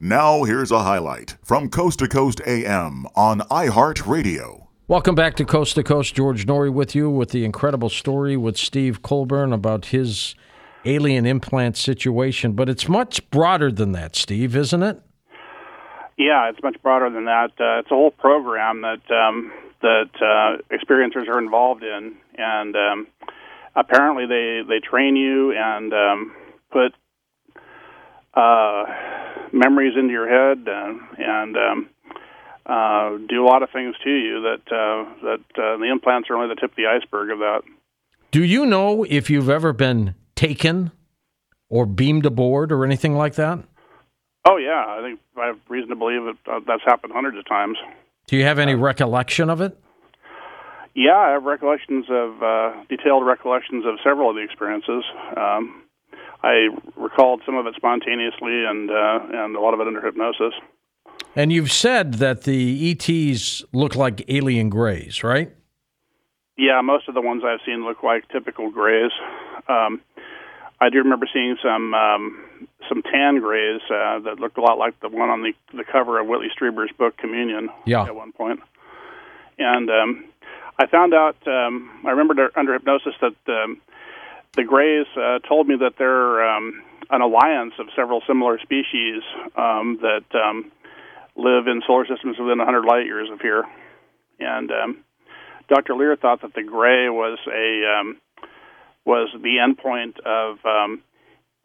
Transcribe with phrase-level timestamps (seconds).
[0.00, 4.68] Now, here's a highlight from Coast to Coast AM on iHeartRadio.
[4.86, 6.14] Welcome back to Coast to Coast.
[6.14, 10.36] George Noory with you with the incredible story with Steve Colbern about his
[10.84, 12.52] alien implant situation.
[12.52, 15.02] But it's much broader than that, Steve, isn't it?
[16.16, 17.50] Yeah, it's much broader than that.
[17.58, 19.52] Uh, it's a whole program that um,
[19.82, 23.08] that uh, experiencers are involved in, and um,
[23.74, 26.36] apparently they they train you and um,
[26.70, 26.94] put
[28.34, 28.84] uh,
[29.52, 31.90] memories into your head and, and um,
[32.66, 36.36] uh, do a lot of things to you that uh, that uh, the implants are
[36.36, 37.62] only the tip of the iceberg of that.
[38.30, 40.92] Do you know if you've ever been taken
[41.70, 43.58] or beamed aboard or anything like that?
[44.46, 47.46] Oh yeah, I think I have reason to believe that uh, that's happened hundreds of
[47.46, 47.78] times.
[48.26, 49.78] Do you have any recollection of it?
[50.94, 55.04] Yeah, I have recollections of uh, detailed recollections of several of the experiences.
[55.36, 55.84] Um,
[56.42, 60.54] I recalled some of it spontaneously, and uh, and a lot of it under hypnosis.
[61.34, 65.52] And you've said that the ETs look like alien grays, right?
[66.56, 69.12] Yeah, most of the ones I've seen look like typical grays.
[69.68, 70.00] Um,
[70.80, 74.98] I do remember seeing some um, some tan grays uh, that looked a lot like
[75.00, 77.68] the one on the the cover of Whitley Strieber's book Communion.
[77.84, 78.04] Yeah.
[78.04, 78.60] At one point,
[79.58, 80.24] and um,
[80.78, 81.36] I found out.
[81.46, 83.80] Um, I remembered under hypnosis that um,
[84.56, 89.22] the grays uh, told me that they're um, an alliance of several similar species
[89.56, 90.70] um, that um,
[91.36, 93.64] live in solar systems within 100 light years of here,
[94.40, 95.04] and um,
[95.68, 95.94] Dr.
[95.94, 98.16] Leir thought that the gray was a um,
[99.04, 101.02] was the endpoint of um,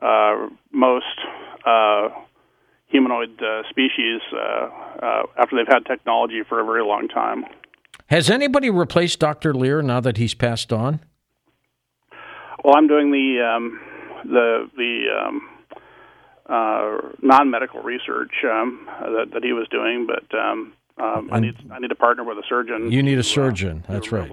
[0.01, 1.05] uh, most
[1.65, 2.09] uh,
[2.87, 4.69] humanoid uh, species uh,
[5.01, 7.43] uh, after they've had technology for a very long time.
[8.07, 9.53] Has anybody replaced Dr.
[9.53, 10.99] Leir now that he's passed on?
[12.63, 13.79] Well, I'm doing the um,
[14.23, 15.49] the the um,
[16.47, 21.79] uh, non-medical research um, that, that he was doing, but um, um, I need I
[21.79, 22.91] need to partner with a surgeon.
[22.91, 23.83] You need a uh, surgeon.
[23.87, 24.31] That's right.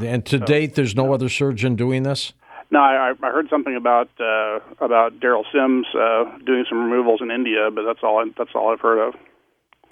[0.00, 2.32] And to date, there's no other surgeon doing this.
[2.70, 7.30] No, I, I heard something about uh, about Derrel Sims uh, doing some removals in
[7.30, 9.14] India, but that's all I, that's all I've heard of.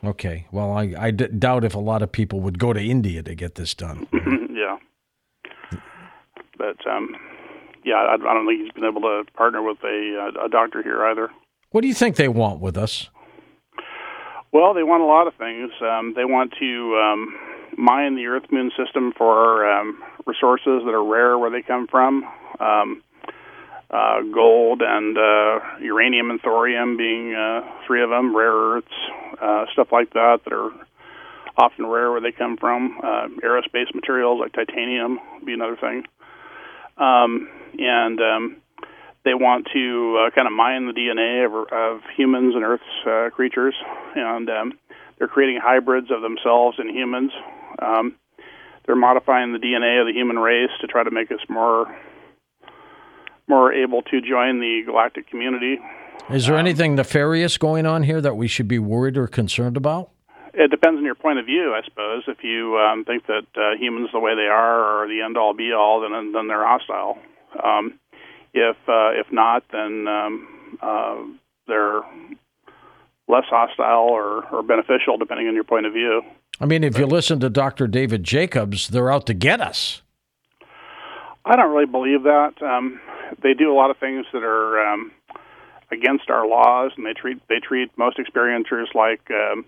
[0.05, 0.47] Okay.
[0.53, 3.34] Well, I, I d- doubt if a lot of people would go to India to
[3.34, 4.06] get this done.
[4.53, 4.76] yeah,
[6.59, 7.16] but um,
[7.86, 11.06] yeah, I, I don't think he's been able to partner with a, a doctor here
[11.06, 11.30] either.
[11.70, 13.08] What do you think they want with us?
[14.52, 15.70] Well, they want a lot of things.
[15.80, 17.34] Um, they want to um,
[17.78, 22.25] mine the Earth Moon system for um, resources that are rare where they come from.
[22.58, 23.02] Um,
[23.88, 28.88] uh, gold and uh, uranium and thorium being uh, three of them, rare earths,
[29.41, 30.72] uh, stuff like that that are
[31.56, 32.98] often rare where they come from.
[33.02, 36.04] Uh, aerospace materials like titanium would be another thing.
[36.96, 37.48] Um,
[37.78, 38.56] and um,
[39.24, 43.30] they want to uh, kind of mine the DNA of, of humans and Earth's uh,
[43.34, 43.74] creatures,
[44.14, 44.72] and um,
[45.18, 47.32] they're creating hybrids of themselves and humans.
[47.80, 48.16] Um,
[48.86, 51.86] they're modifying the DNA of the human race to try to make us more
[53.48, 55.78] more able to join the galactic community.
[56.30, 60.10] Is there anything nefarious going on here that we should be worried or concerned about?
[60.59, 62.22] It depends on your point of view, I suppose.
[62.27, 65.53] If you um, think that uh, humans, the way they are, are the end all
[65.53, 67.19] be all, then then they're hostile.
[67.62, 68.00] Um,
[68.55, 71.17] if uh, if not, then um, uh,
[71.67, 72.00] they're
[73.28, 76.22] less hostile or, or beneficial, depending on your point of view.
[76.61, 77.87] I mean, if you listen to Dr.
[77.87, 80.00] David Jacobs, they're out to get us.
[81.44, 82.55] I don't really believe that.
[82.62, 83.00] Um,
[83.43, 85.12] they do a lot of things that are um,
[85.93, 89.65] against our laws, and they treat they treat most experiencers like um,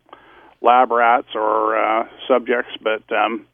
[0.60, 2.72] lab rats or uh, subjects.
[2.82, 3.46] But um,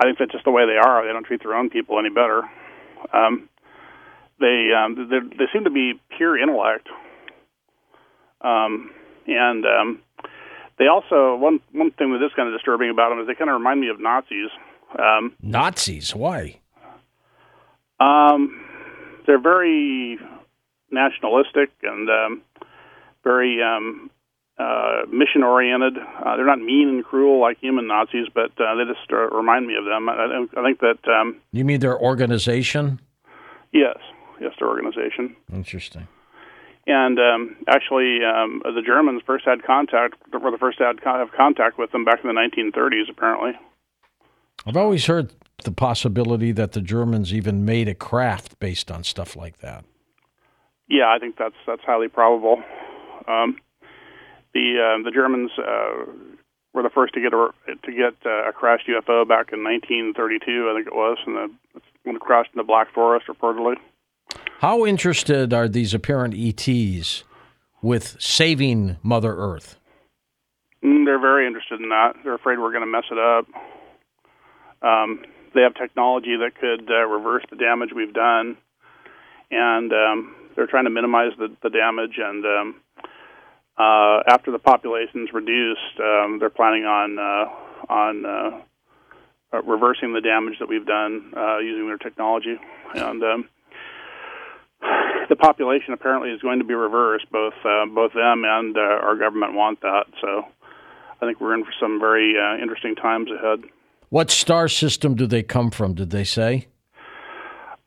[0.00, 1.06] I think that's just the way they are.
[1.06, 2.42] They don't treat their own people any better.
[3.12, 3.48] Um,
[4.40, 6.88] they um, they seem to be pure intellect,
[8.40, 8.90] um,
[9.26, 10.00] and um,
[10.78, 13.50] they also one one thing that is kind of disturbing about them is they kind
[13.50, 14.50] of remind me of Nazis.
[14.98, 16.14] Um, Nazis?
[16.14, 16.58] Why?
[18.02, 18.60] um,
[19.26, 20.18] they're very
[20.90, 22.42] nationalistic and um,
[23.24, 24.10] very um,
[24.58, 25.96] uh, mission oriented.
[25.98, 29.66] Uh, they're not mean and cruel like human Nazis, but uh, they just uh, remind
[29.66, 30.08] me of them.
[30.08, 33.00] I, I think that um, You mean their organization?
[33.72, 33.96] yes,
[34.40, 35.34] yes, their organization.
[35.52, 36.06] Interesting.
[36.86, 41.30] And um, actually, um, the Germans first had contact, were the first to have have
[41.36, 43.52] contact with them back in the 1930s, apparently.
[44.66, 45.32] I've always heard
[45.64, 49.84] the possibility that the Germans even made a craft based on stuff like that.
[50.88, 52.62] Yeah, I think that's that's highly probable.
[53.28, 53.56] Um,
[54.54, 56.04] the uh, the Germans uh,
[56.72, 60.70] were the first to get a to get uh, a crashed UFO back in 1932,
[60.70, 63.76] I think it was, and the, when it crashed in the Black Forest, reportedly.
[64.60, 67.24] How interested are these apparent ETs
[67.82, 69.78] with saving Mother Earth?
[70.84, 72.14] Mm, they're very interested in that.
[72.22, 73.46] They're afraid we're going to mess it up.
[74.82, 78.56] Um, they have technology that could uh, reverse the damage we've done,
[79.50, 82.18] and um, they're trying to minimize the, the damage.
[82.18, 82.81] And um,
[83.78, 88.60] uh, after the population's reduced, um, they're planning on uh, on uh,
[89.52, 92.56] uh, reversing the damage that we've done uh, using their technology.
[92.94, 93.48] And um,
[95.28, 97.26] the population apparently is going to be reversed.
[97.30, 100.04] Both uh, both them and uh, our government want that.
[100.20, 100.44] So
[101.20, 103.60] I think we're in for some very uh, interesting times ahead.
[104.10, 105.94] What star system do they come from?
[105.94, 106.68] Did they say?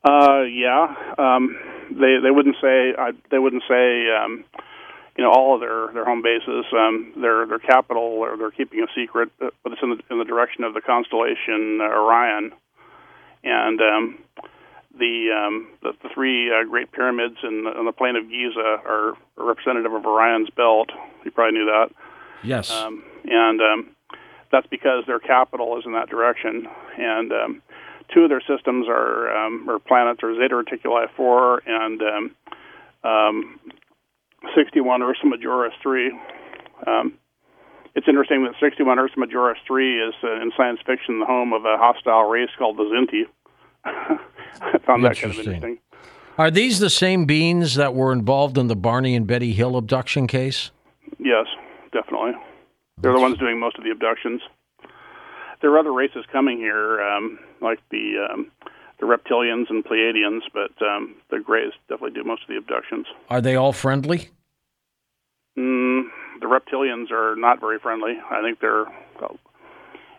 [0.04, 1.56] Uh, yeah, um,
[1.90, 4.44] they they wouldn't say uh, they wouldn't say um,
[5.16, 6.64] you know all of their their home bases.
[6.72, 10.18] Um, their their capital or they're keeping a secret, uh, but it's in the in
[10.18, 12.52] the direction of the constellation uh, Orion,
[13.44, 14.18] and um,
[14.98, 18.80] the um, the, the three uh, Great Pyramids in the, in the plain of Giza
[18.84, 20.90] are representative of Orion's belt.
[21.24, 21.90] You probably knew that.
[22.42, 22.70] Yes.
[22.70, 23.96] Um, and um,
[24.52, 26.68] that's because their capital is in that direction.
[26.98, 27.62] And um,
[28.12, 32.36] two of their systems are um, or planets are Zeta Reticuli 4 and um,
[33.04, 33.60] um,
[34.54, 36.18] 61 Ursa Majoris 3.
[36.86, 37.18] Um,
[37.94, 41.64] it's interesting that 61 Ursa Majoris 3 is uh, in science fiction the home of
[41.64, 43.22] a hostile race called the Zinti.
[43.84, 45.78] I found that kind of interesting.
[46.38, 50.26] Are these the same beings that were involved in the Barney and Betty Hill abduction
[50.26, 50.70] case?
[51.18, 51.46] Yes,
[51.92, 52.32] definitely.
[52.98, 54.42] They're the ones doing most of the abductions.
[55.62, 58.50] There are other races coming here, um, like the um,
[59.00, 63.06] the reptilians and Pleiadians, but um, the Greys definitely do most of the abductions.
[63.28, 64.30] Are they all friendly?
[65.56, 66.08] Mm,
[66.40, 68.14] the reptilians are not very friendly.
[68.30, 68.86] I think they're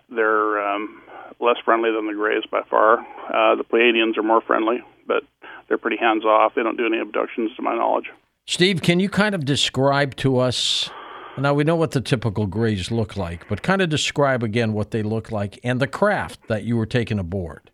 [0.10, 1.02] they're um,
[1.40, 3.00] less friendly than the Greys by far.
[3.00, 5.24] Uh, the Pleiadians are more friendly, but
[5.68, 6.54] they're pretty hands off.
[6.56, 8.06] They don't do any abductions, to my knowledge.
[8.46, 10.90] Steve, can you kind of describe to us?
[11.38, 14.92] Now we know what the typical Greys look like, but kind of describe again what
[14.92, 17.70] they look like and the craft that you were taking aboard.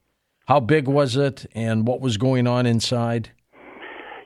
[0.48, 3.32] How big was it, and what was going on inside?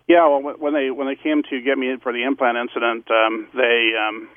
[0.07, 3.11] Yeah, well, when they when they came to get me in for the implant incident,
[3.11, 4.29] um, they um,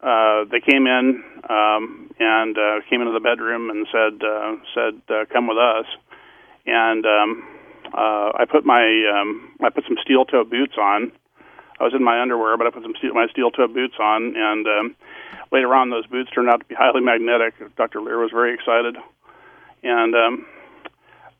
[0.00, 5.02] uh, they came in um, and uh, came into the bedroom and said uh, said
[5.10, 5.86] uh, come with us,
[6.64, 7.42] and um,
[7.92, 11.10] uh, I put my um, I put some steel toe boots on.
[11.80, 14.36] I was in my underwear, but I put some steel, my steel toe boots on,
[14.36, 14.96] and um,
[15.50, 17.54] later on, those boots turned out to be highly magnetic.
[17.76, 18.00] Dr.
[18.00, 18.94] Leir was very excited,
[19.82, 20.46] and um,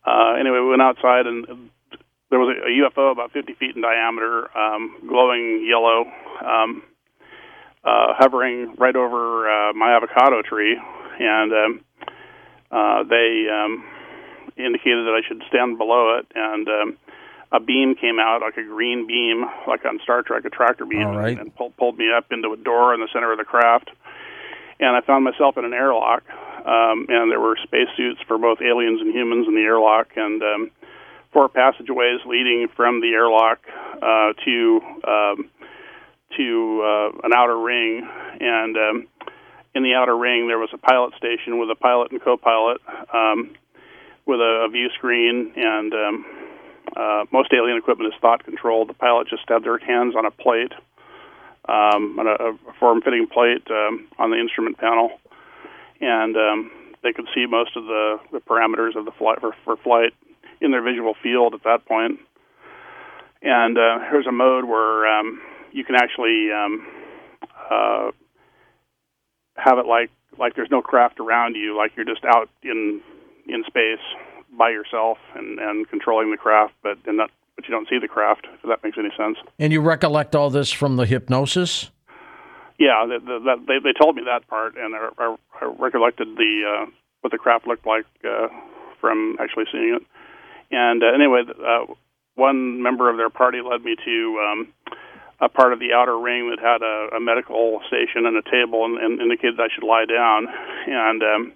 [0.04, 1.70] uh, anyway, we went outside, and
[2.32, 6.08] there was a, a UFO about 50 feet in diameter, um, glowing yellow,
[6.40, 6.82] um,
[7.84, 10.81] uh, hovering right over uh, my avocado tree,
[11.20, 11.84] and um,
[12.73, 13.84] uh, they um,
[14.56, 16.99] indicated that I should stand below it, and um,
[17.52, 21.08] a beam came out, like a green beam, like on Star Trek, a tractor beam,
[21.08, 21.38] All right.
[21.38, 23.90] and pulled, pulled me up into a door in the center of the craft.
[24.81, 26.23] And I found myself in an airlock,
[26.64, 30.70] um, and there were spacesuits for both aliens and humans in the airlock, and um,
[31.32, 33.61] four passageways leading from the airlock
[34.02, 35.50] uh, to um,
[36.37, 38.08] to uh, an outer ring,
[38.40, 39.08] and um,
[39.75, 42.81] in the outer ring there was a pilot station with a pilot and co-pilot,
[43.12, 43.55] um,
[44.26, 46.26] with a, a view screen, and um,
[46.96, 48.88] uh, most alien equipment is thought controlled.
[48.88, 50.73] The pilot just had their hands on a plate,
[51.69, 55.11] um, on a, a form-fitting plate um, on the instrument panel,
[56.00, 56.35] and
[57.02, 60.14] they could see most of the, the parameters of the flight for, for flight
[60.62, 62.21] in their visual field at that point.
[63.42, 65.40] And uh, here's a mode where um,
[65.73, 66.87] you can actually um,
[67.71, 68.11] uh,
[69.57, 73.00] have it like like there's no craft around you, like you're just out in
[73.47, 74.04] in space
[74.57, 78.09] by yourself and, and controlling the craft, but and not but you don't see the
[78.09, 78.47] craft.
[78.54, 79.37] If that makes any sense.
[79.59, 81.90] And you recollect all this from the hypnosis?
[82.78, 86.28] Yeah, the, the, that, they they told me that part, and I, I, I recollected
[86.37, 86.90] the uh,
[87.21, 88.49] what the craft looked like uh,
[89.00, 90.07] from actually seeing it.
[90.73, 91.93] And uh, anyway, uh,
[92.35, 94.73] one member of their party led me to um,
[95.41, 98.85] a part of the outer ring that had a, a medical station and a table,
[98.85, 100.47] and, and indicated I should lie down.
[100.87, 101.52] And um,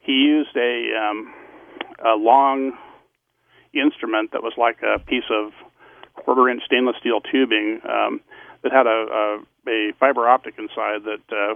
[0.00, 1.32] he used a um,
[2.04, 2.72] a long
[3.72, 5.52] instrument that was like a piece of
[6.14, 8.20] quarter inch stainless steel tubing um,
[8.62, 11.54] that had a, a, a fiber optic inside that, uh,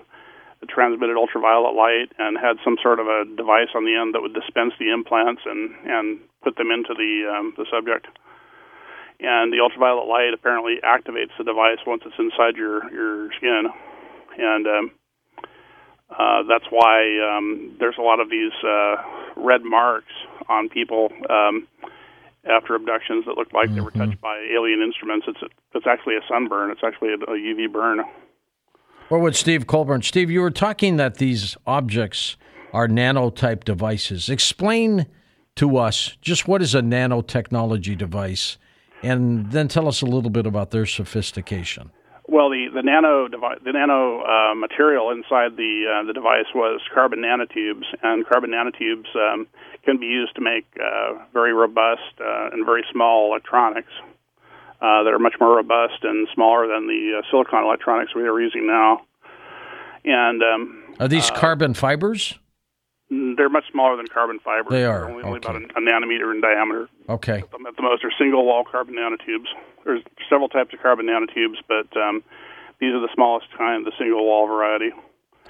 [0.67, 4.35] transmitted ultraviolet light and had some sort of a device on the end that would
[4.35, 8.07] dispense the implants and, and put them into the, um, the subject.
[9.21, 13.69] And the ultraviolet light apparently activates the device once it's inside your, your skin.
[14.38, 14.90] And um,
[16.11, 18.97] uh, that's why um, there's a lot of these uh,
[19.37, 20.12] red marks
[20.49, 21.69] on people um,
[22.45, 23.75] after abductions that look like mm-hmm.
[23.76, 25.26] they were touched by alien instruments.
[25.29, 26.71] It's it's actually a sunburn.
[26.71, 28.00] It's actually a, a UV burn.
[29.11, 30.05] We're with Steve Colbern.
[30.05, 32.37] Steve, you were talking that these objects
[32.73, 34.29] are nanotype devices.
[34.29, 35.07] Explain
[35.57, 38.57] to us just what is a nanotechnology device,
[39.02, 41.90] and then tell us a little bit about their sophistication.
[42.29, 47.19] Well, the the nano the nano uh, material inside the uh, the device was carbon
[47.19, 49.49] nanotubes, and carbon nanotubes um,
[49.85, 53.90] can be used to make uh, very robust uh, and very small electronics
[54.80, 58.40] uh, that are much more robust and smaller than the uh, silicon electronics we are
[58.40, 59.02] using now.
[60.04, 62.38] And um, are these carbon fibers?
[63.10, 64.70] They're much smaller than carbon fibers.
[64.70, 65.49] They are only, only okay.
[65.49, 66.88] about a, nanometer in diameter.
[67.08, 67.38] Okay.
[67.38, 69.49] At the, at the most, they're single wall carbon nanotubes.
[69.84, 72.22] There's several types of carbon nanotubes, but um,
[72.80, 74.92] these are the smallest kind, the single wall variety.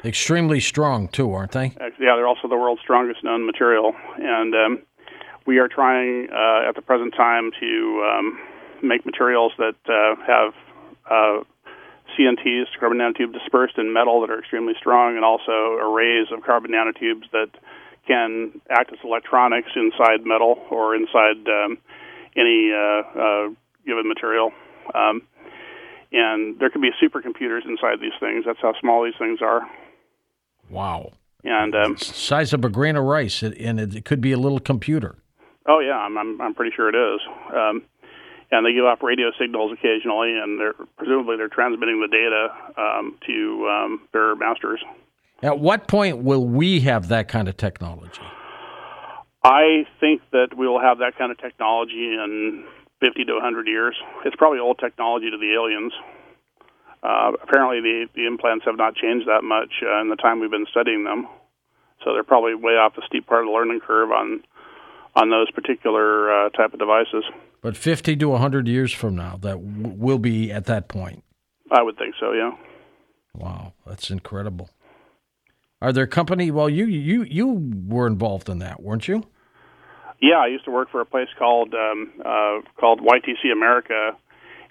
[0.04, 1.74] Extremely strong too, aren't they?
[1.78, 4.82] Yeah, they're also the world's strongest known material, and um,
[5.46, 8.38] we are trying uh, at the present time to um,
[8.82, 10.54] make materials that uh, have
[11.10, 11.44] uh,
[12.18, 16.72] CNTs, carbon nanotube dispersed in metal that are extremely strong, and also arrays of carbon
[16.72, 17.50] nanotubes that
[18.06, 21.78] can act as electronics inside metal or inside um,
[22.36, 23.48] any uh, uh,
[23.86, 24.52] given material.
[24.94, 25.22] Um,
[26.12, 28.44] and there can be supercomputers inside these things.
[28.44, 29.62] That's how small these things are.
[30.68, 31.12] Wow.
[31.44, 35.16] And um, Size of a grain of rice, and it could be a little computer.
[35.66, 37.20] oh yeah, I'm I'm, I'm pretty sure it is.
[37.54, 37.82] Um,
[38.50, 43.16] and they give off radio signals occasionally, and they're presumably they're transmitting the data um,
[43.26, 44.80] to um, their masters.
[45.42, 48.20] At what point will we have that kind of technology?
[49.42, 52.64] I think that we will have that kind of technology in
[53.00, 53.96] 50 to 100 years.
[54.26, 55.92] It's probably old technology to the aliens.
[57.02, 60.50] Uh, apparently, the, the implants have not changed that much uh, in the time we've
[60.50, 61.26] been studying them,
[62.04, 64.42] so they're probably way off the steep part of the learning curve on
[65.16, 67.24] on those particular uh, type of devices.
[67.62, 71.22] But 50 to 100 years from now, that w- will be at that point.
[71.70, 72.32] I would think so.
[72.32, 72.52] Yeah.
[73.34, 74.70] Wow, that's incredible.
[75.82, 76.50] Are there company?
[76.50, 79.24] Well, you you you were involved in that, weren't you?
[80.20, 84.12] Yeah, I used to work for a place called um, uh, called YTC America,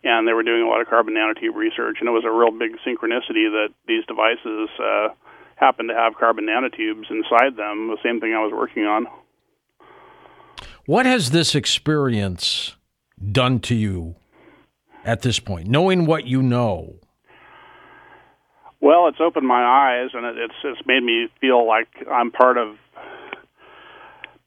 [0.03, 2.51] and they were doing a lot of carbon nanotube research, and it was a real
[2.51, 5.08] big synchronicity that these devices uh,
[5.55, 7.88] happened to have carbon nanotubes inside them.
[7.88, 9.08] The same thing I was working on.
[10.86, 12.75] What has this experience
[13.31, 14.15] done to you
[15.03, 16.95] at this point, knowing what you know?
[18.81, 22.57] Well, it's opened my eyes, and it, it's it's made me feel like I'm part
[22.57, 22.77] of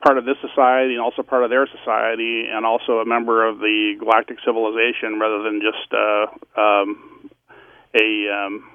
[0.03, 3.59] part of this society and also part of their society, and also a member of
[3.59, 7.31] the galactic civilization rather than just uh, um,
[7.95, 8.71] a um,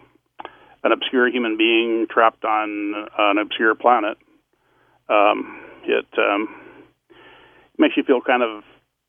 [0.84, 4.18] an obscure human being trapped on an obscure planet.
[5.10, 6.54] Um, it um,
[7.78, 8.64] makes you feel kind of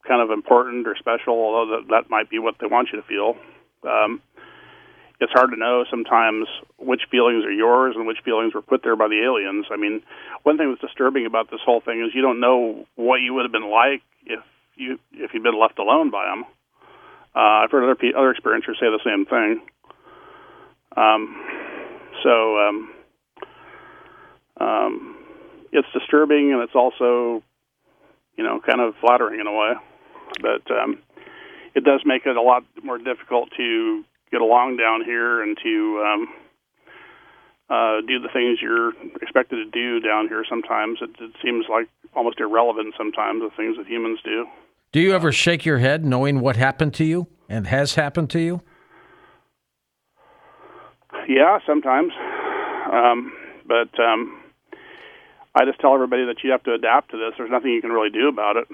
[0.07, 3.07] kind of important or special, although that, that might be what they want you to
[3.07, 3.37] feel.
[3.89, 4.23] Um,
[5.21, 6.47] it's hard to know sometimes
[6.79, 9.67] which feelings are yours and which feelings were put there by the aliens.
[9.71, 10.03] I mean,
[10.45, 13.45] one thing that's disturbing about this whole thing is you don't know what you would
[13.45, 14.41] have been like if
[14.77, 16.45] you if you'd been left alone by them.
[17.35, 19.61] Uh, I've heard other other experiencers say the same thing.
[20.97, 21.45] Um,
[22.23, 22.91] so um,
[24.61, 25.17] um,
[25.73, 27.43] it's disturbing and it's also,
[28.37, 29.73] you know, kind of flattering in a way,
[30.41, 30.99] but um,
[31.75, 36.05] it does make it a lot more difficult to get along down here and to
[36.07, 36.29] um,
[37.71, 40.45] uh, do the things you're expected to do down here.
[40.49, 42.95] Sometimes it, it seems like almost irrelevant.
[42.97, 44.47] Sometimes the things that humans do.
[44.93, 48.41] Do you ever shake your head knowing what happened to you and has happened to
[48.41, 48.63] you?
[51.29, 52.13] Yeah, sometimes.
[52.91, 53.33] Um,
[53.67, 54.41] but um,
[55.55, 57.35] I just tell everybody that you have to adapt to this.
[57.37, 58.67] There's nothing you can really do about it.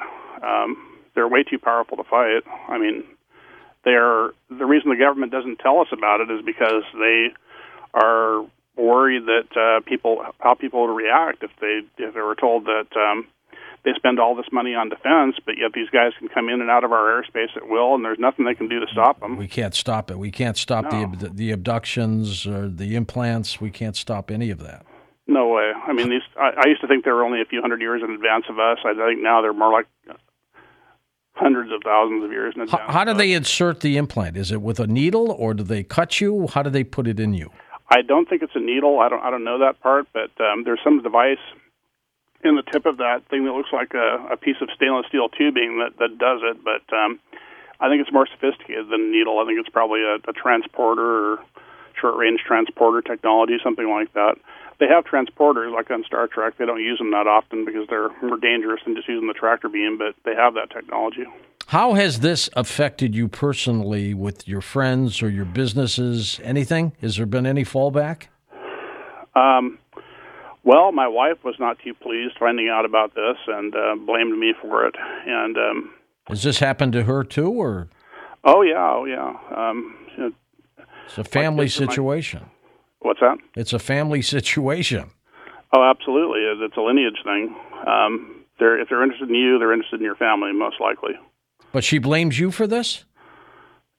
[0.42, 2.42] Um, they're way too powerful to fight.
[2.68, 3.04] I mean,
[3.84, 7.28] they're the reason the government doesn't tell us about it is because they
[7.92, 8.44] are
[8.76, 12.86] worried that uh, people how people would react if they if they were told that
[12.96, 13.26] um,
[13.84, 16.70] they spend all this money on defense, but yet these guys can come in and
[16.70, 19.36] out of our airspace at will, and there's nothing they can do to stop them.
[19.36, 20.18] We can't stop it.
[20.18, 21.12] We can't stop No.
[21.18, 23.60] the the abductions or the implants.
[23.60, 24.84] We can't stop any of that.
[25.26, 25.72] No way.
[25.86, 26.22] I mean, these.
[26.38, 28.58] I, I used to think they were only a few hundred years in advance of
[28.58, 28.78] us.
[28.84, 29.86] I think now they're more like
[31.34, 34.36] hundreds of thousands of years in How, how do they insert the implant?
[34.36, 36.48] Is it with a needle or do they cut you?
[36.48, 37.50] How do they put it in you?
[37.90, 39.00] I don't think it's a needle.
[39.00, 39.22] I don't.
[39.22, 41.42] I don't know that part, but um, there's some device
[42.42, 45.28] in the tip of that thing that looks like a, a piece of stainless steel
[45.28, 46.64] tubing that that does it.
[46.64, 47.20] But um,
[47.80, 49.38] I think it's more sophisticated than a needle.
[49.38, 51.38] I think it's probably a, a transporter or
[52.00, 54.36] short range transporter technology, something like that.
[54.80, 56.54] They have transporters like on Star Trek.
[56.58, 59.68] They don't use them that often because they're more dangerous than just using the tractor
[59.68, 61.24] beam, but they have that technology.
[61.68, 66.40] How has this affected you personally with your friends or your businesses?
[66.42, 66.92] Anything?
[67.00, 68.24] Has there been any fallback?
[69.34, 69.78] Um,
[70.62, 74.54] well, my wife was not too pleased finding out about this and uh, blamed me
[74.60, 74.94] for it.
[75.26, 75.94] And um,
[76.26, 77.88] has this happened to her too, or?
[78.44, 79.36] Oh yeah, oh yeah.
[79.56, 79.96] Um,
[81.06, 82.40] it's a family situation.
[82.40, 82.48] My,
[83.04, 83.38] what's that?
[83.54, 85.10] It's a family situation.
[85.72, 86.40] Oh, absolutely.
[86.64, 87.54] It's a lineage thing.
[87.86, 91.12] Um, they're if they're interested in you, they're interested in your family, most likely.
[91.72, 93.04] But she blames you for this.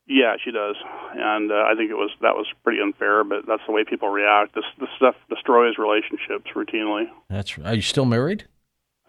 [0.08, 0.76] Yeah, she does,
[1.16, 3.24] and uh, I think it was that was pretty unfair.
[3.24, 4.56] But that's the way people react.
[4.56, 7.06] This this stuff destroys relationships routinely.
[7.30, 7.58] That's.
[7.58, 8.46] Are you still married?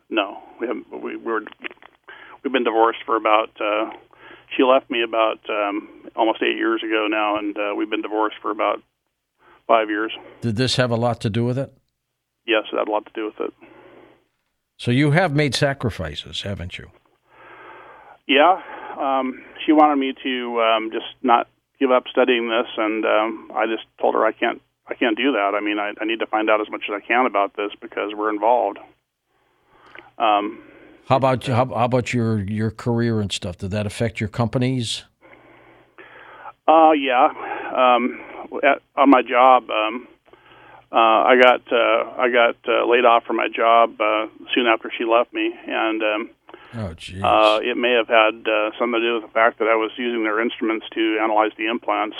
[0.09, 0.87] No, we haven't.
[0.91, 1.43] We, we were
[2.43, 3.51] we've been divorced for about.
[3.61, 3.91] Uh,
[4.57, 8.37] she left me about um, almost eight years ago now, and uh, we've been divorced
[8.41, 8.83] for about
[9.67, 10.13] five years.
[10.41, 11.73] Did this have a lot to do with it?
[12.47, 13.55] Yes, it had a lot to do with it.
[14.79, 16.91] So you have made sacrifices, haven't you?
[18.29, 18.61] Yeah,
[18.99, 23.67] um, she wanted me to um, just not give up studying this, and um, I
[23.67, 24.61] just told her I can't.
[24.89, 25.53] I can't do that.
[25.57, 27.73] I mean, I, I need to find out as much as I can about this
[27.81, 28.79] because we're involved.
[30.17, 30.63] Um,
[31.09, 33.59] how about how, how about your your career and stuff?
[33.59, 35.05] Did that affect your companies?
[36.69, 37.29] Uh, yeah.
[37.75, 38.21] Um,
[38.63, 40.09] at, on my job, um,
[40.93, 44.91] uh, I got uh, I got uh, laid off from my job uh, soon after
[44.97, 46.31] she left me, and um,
[46.75, 47.23] oh, geez.
[47.23, 49.91] uh, it may have had uh, something to do with the fact that I was
[49.99, 52.17] using their instruments to analyze the implants,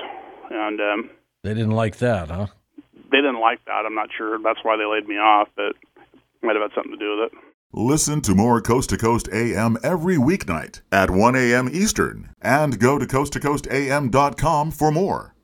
[0.51, 1.11] and um,
[1.43, 2.49] they didn't like that, huh?
[3.13, 3.87] They didn't like that.
[3.87, 6.93] I'm not sure that's why they laid me off, but it might have had something
[6.93, 7.39] to do with it.
[7.73, 11.69] Listen to more Coast to Coast AM every weeknight at 1 a.m.
[11.73, 15.36] Eastern and go to coasttocoastam.com for more.